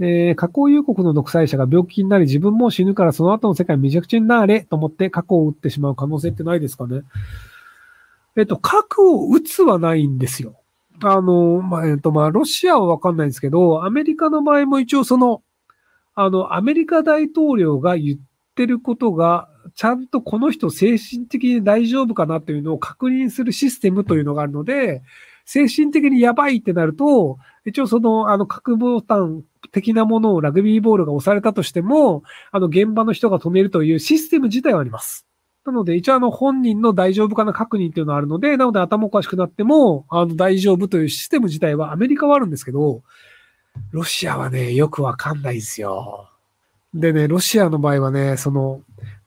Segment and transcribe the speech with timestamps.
[0.00, 7.02] えー、加工有国の独裁者が病気になり自分も死ぬからその後の世界めちゃくちゃになれと思って核を撃ってしまう可能性ってないですかね。
[8.36, 10.56] えっと、核を撃つはないんですよ。
[11.02, 15.42] あの、まあ、えっと、まあ、ロシアはわかんないんですけど、アメリカの場合も一応その、
[16.14, 18.18] あの、アメリカ大統領が言っ
[18.54, 25.02] てることが、ちゃんとこの人精神的に大丈夫かなというのを確認するシステムというのがあるので、
[25.44, 29.42] 精神的にやばいってなると、一応その、あの、核ボタン
[29.72, 35.26] 的なものをラグビーボールが押されたとしても、あの、現場の人が止めるというシステム自体はあります。
[35.64, 43.02] なので、一応あの、本人の大丈夫かな確認っていうのはあるので、なので頭おかしくなっても、あの、大丈夫というシステム自体はアメリカはあるんですけど、
[43.92, 46.30] ロシアはね、よくわかんないんですよ。
[46.94, 48.80] でね、ロシアの場合はね、その、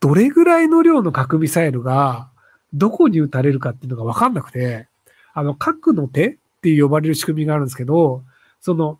[0.00, 2.28] どれぐらいの量の核ミサイルが、
[2.74, 4.88] どこに撃たれるかっていうのがわかんなくて、
[5.32, 6.38] あの、核の手
[6.72, 8.24] って呼ばれる仕組みがあるんですけど、
[8.60, 8.98] その、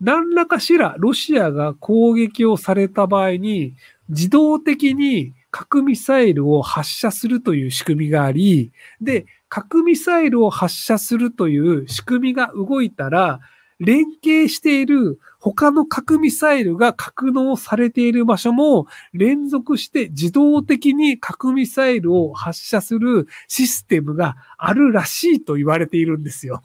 [0.00, 3.74] 何らかしらロシアが攻撃をされた場合に、
[4.08, 13.40] 自動的に核ミサイルを発射するという仕組みがあり、で、核ミサイルを発射するという仕組みが動いたら、
[13.84, 26.62] 連携している他の核ミサイルが格納されている場所も連続して自動的に核ミサイルを発射するシステムがあるらしいと言われているんですよ。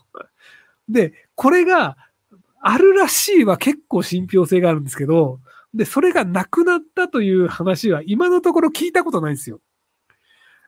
[0.90, 1.98] で、これが
[2.62, 5.40] あるらしいは結構信憑性があるんですけど、
[5.74, 9.60] で、それがなくなったという話は今のところ聞いたことないんですよ。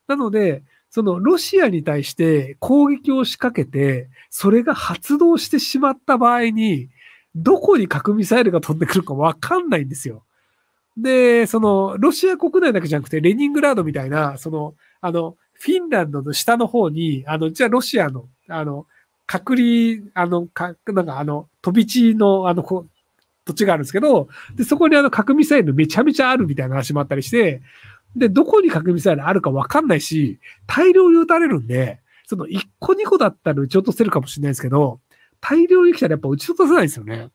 [0.08, 6.89] なので、そのロシアに対して攻撃を仕掛けて、それが発動してしまった場合に、
[7.35, 10.23] どこに核ミサイルが飛んでくるかわかんないんですよ。
[10.97, 18.85] で、その、ロシア国内だけじゃなくて、レニングラードみたいな、その、あの、フィンランドの下の方に、あの、じゃあロシアの、あの、
[19.27, 22.85] 隔離、あの、か、なんかあの、飛び地の、あの、こ
[23.45, 27.61] 土地があるんですけど、で、そこにあの核ミサイルめちゃめちゃあるみたいな話もあったりして、
[28.15, 35.00] で、どこに核ミサイルあるかわかんないし、大量に撃たれるんで、その1個2個だったら撃ち落とせるかもしれないですけど、
[35.41, 37.29] 大量に来たらやっぱ撃ち落とせないですよね。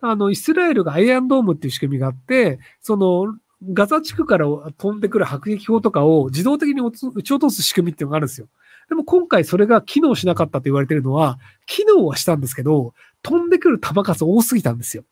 [0.00, 3.36] あの、イスラエルがアイアンドームっていう仕組みがあって、その、
[3.72, 4.46] ガザ地区から
[4.78, 8.48] 飛んでくる迫撃砲とかを自動的に撃ち落とす仕組みっていうのがあるんですよ。
[8.88, 15.04] でも今回それが機能しなかったと言われてるのは、機能はしたんですけど、飛んでくる弾数多すぎたんですよ。
[15.04, 15.06] っ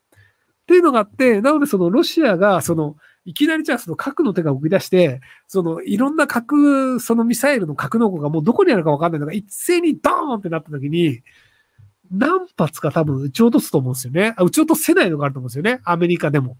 [0.67, 2.97] ていうのがあって、なのでそのロシアが、その、
[3.29, 11.21] いきなりじゃあその核の手が動き出して、そのいろんな核、そのミサイルの格納庫がもうどこにあるかわかんないのが一斉にドーンってなった時に、
[12.11, 14.35] 何発か多分撃ち落とすと思うんですよね。
[14.41, 15.83] 撃ち落とせないのがあると思うんですよね。
[15.85, 16.57] アメリカでも。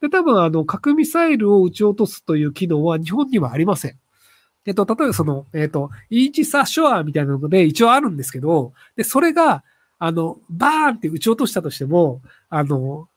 [0.00, 3.98] で、多分あの、核ミサイルを撃ち落とすという機能は日本にはありません。
[4.66, 9.64] えっと、例えばその、えっと、イージサショアみたいなので一応あるんですけど、で、それが、
[9.98, 13.08] あの、バーンって撃ち落としたとしても、あの、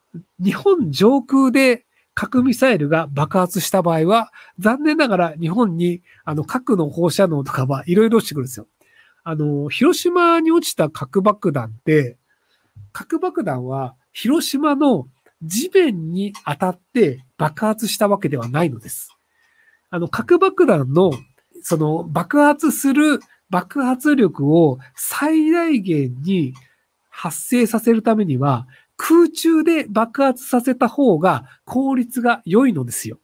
[0.43, 1.85] 日本上空で
[2.17, 8.65] 核ミサイルが爆発した場合は、残念ながら日本に、あの、核の放射能とかはいろいろ落ちてくるんですよ。
[9.23, 12.17] あの、広島に落ちた核爆弾って、
[12.91, 15.07] 核爆弾は広島の
[15.43, 19.15] 地面に当たって爆発したわけではないのです。
[19.91, 21.11] あの、核爆弾の、
[21.61, 23.19] その爆発する
[23.51, 26.55] 爆発力を最大限に
[27.11, 28.65] 発生させるためには、
[28.97, 33.19] 空中で爆発させた方が効率が良いのですよ。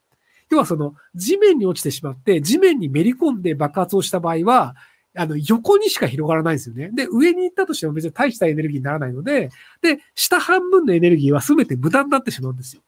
[0.49, 4.75] 要はその地面に落ちてしまって地面にめり込んで爆発をした場合は、
[5.15, 6.89] あの横にしか広がらないんですよね。
[6.93, 9.49] で、上に行ったとしても別に大したエネルギーにならないので、
[9.81, 12.81] で、下半分のエネルギーは全て無駄になってしまうんですよ。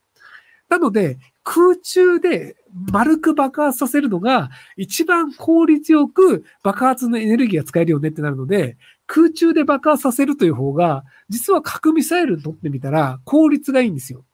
[0.69, 2.55] なので、空中で
[2.91, 14.25] 丸く爆発させるのが一番効率よく爆発のエネルギーが使えるよねってなるので、空中で爆発させるという方が、実は核ミサイルにとってみたら効率がいいんですよ。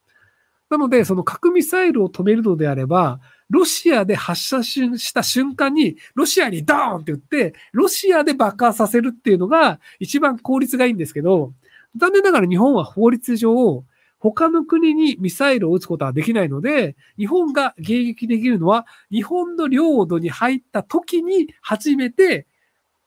[0.69, 11.53] なので、その核ミサイルを止めるのであれば、ロシアで発射した瞬間に、ロシアにドーンって言って、ロシアで爆発させるっていうのが一番効率がいいんですけど、
[11.97, 13.83] 残念ながら日本は法律上、
[14.19, 22.47] 他の国にミサイルを撃つことはできないので、日本が迎撃できるのは、日本の領土に入った時に初めて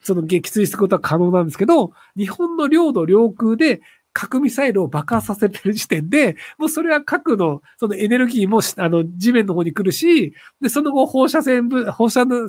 [0.05, 3.81] その撃墜することは可能なんですけど、日本の領土領空で
[4.15, 12.49] 核ミサイルを爆発させてる時点で、もうそれは核の、そのエネルギーも、あの、地面の方に来るし、で、その後放射線部、放射の、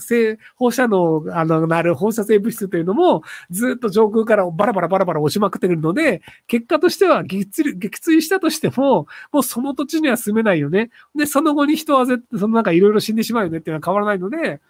[0.56, 10.92] 放射能、あの、なる放射性物質というのも、ずっと上空からバラバラバラバラ押しまくってるので、結果としては撃墜、撃墜したとしても、もうその土地には住めないよね。
[11.16, 14.62] で、その後に人は絶対、そのなんかいろいろ死んでしまうよねっていうのは変わらないので、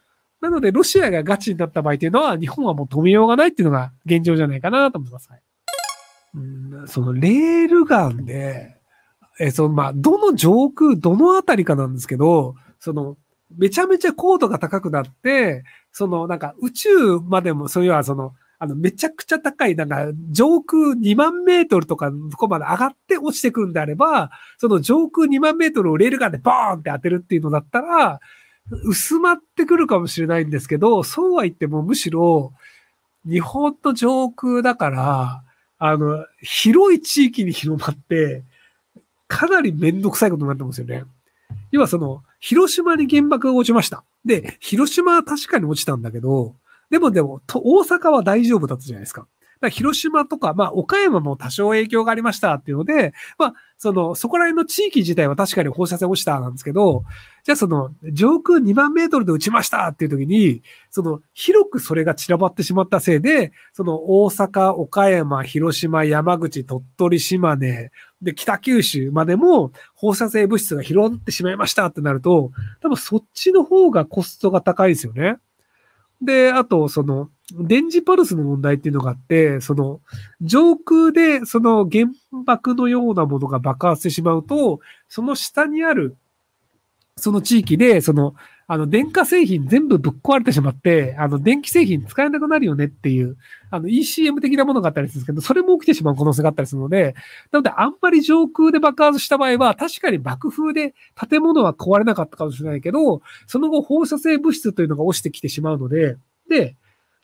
[0.46, 5.30] なので、ロシアがガチになった場合というのは、日本はもう止めようがないっていうのが現状じゃないかなと思います。
[6.36, 8.78] うん、そのレールガンで、
[9.40, 13.18] えその、まあ、どの上空、どのあたりかなんですけど、その、
[13.58, 28.20] めちゃめちゃ高度が高くなって、その、なんか宇宙までも、そういうはその、あの、めちゃくちゃ高い、なんか、上空2万メートルとか、ここまで上がって落ちてくるんであれば、その上空2万メートルをレールガンでボーンって当てるっていうのだったら、
[28.72, 32.54] 薄まってくるかもしれないんですけど、そうは言ってもむしろ、
[33.26, 35.44] 日本の上空だから、
[35.78, 38.44] あの、広い地域に広まって、
[39.28, 41.04] かなりめんどくさいことになってますよね。
[41.72, 44.04] 要はその、広島に原爆が落ちました。
[44.24, 46.56] で、広島は確かに落ちたんだけど、
[46.90, 49.28] でもでも、大阪は大丈夫だったじゃないですか。
[49.70, 57.04] 広島とか、まあ、岡山も多少影響がありましたっていうので、まあ、その、そこら辺の地域自体は確かに放射線落ちたなんですけど、
[57.44, 67.92] じゃあその、上空2万メートルで撃ちましたっていう時に、その、広くそれが散らばってしまったせいで、その、大阪、岡山、広島、山口、鳥取、島根、
[68.22, 72.52] で、北九州までも放射性物質が広ってしまいましたってなると、
[72.82, 75.38] 多分そっちの方がコストが高いですよね。
[76.22, 80.02] で、あと、その、電磁パルスの問題っていうのがあって、その、
[80.42, 82.06] 上空でその原
[82.46, 84.80] 爆のようなものが爆発してしまうと、
[85.10, 86.16] その下にある、
[87.18, 88.36] その地域で、その、
[88.68, 93.38] あの、電化製品全部ぶっ壊れてしまって、あの、電気製品使えなくなるよねっていう、
[93.70, 97.14] あの、ECM 的なものがあったりするんですけど、それも起きてしまう可能性があったりするので、
[97.52, 100.96] なので、あんまり上空で爆発した場合は、確かに爆風で
[101.30, 106.18] 建物は壊れなかったかもしれないけど、その後放射性物質というのが落ちてきてしまうので、
[106.50, 106.76] で、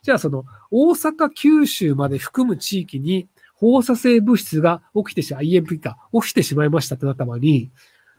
[0.03, 7.71] じゃあその、大阪、九州まで含む地域に放射性物質が起きてしまい、EMP か、起きてしまいましたってなった場合に、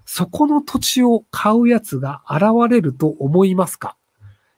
[0.05, 3.97] そこの土地を買うやつが現れると思いますか？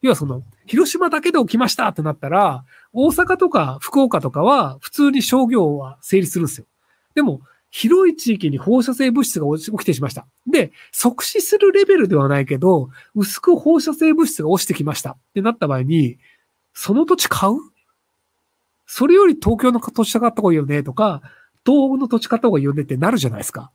[0.03, 6.67] 要はその、広島だけで起きましたってなったら、大阪とか福岡とかは普通に商業は成立するんですよ。
[7.15, 10.27] でも、広い地域に放射性物質が起きてしました。
[10.47, 16.19] で、即死するレベルではないけど、薄く放射性物質が落ちてきましたってなった場合に、
[16.73, 17.55] その土地買う？
[18.87, 21.23] それより東京の土地買った方がいいよねとか、
[21.67, 23.73] 東北の土地買った方がいいよねってなるじゃないですか。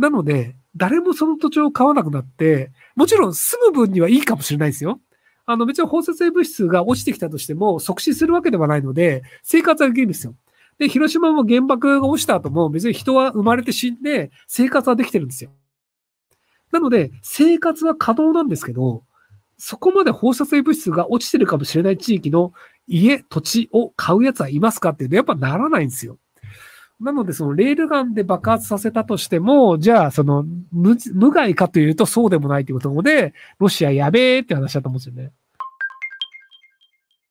[0.00, 4.98] なので、誰もその土地を買わなくなって、もちろん住む分にはいいかもしれないですよ。
[5.44, 10.34] あの別に放射性物質が落ちてきたとしても即死するわけではないので、生活はできるんですよ。
[10.78, 15.50] で、広島も原爆が落ちた後も別に人は生まれて死んで生活はできてるんですよ。
[16.72, 19.04] なので、生活は可能なんですけど、
[19.58, 22.54] そこまで放射性物質が落ちてるかもしれない地域の
[22.86, 26.16] 家、土地を買うやつはいますかっていうと、やっぱならないんですよ。
[27.00, 35.32] なので、そのレールガンで爆発させたとしても、じゃあ、その無、無害かというとそうでもないということで、ロシアやべえって話だと思うんですよね。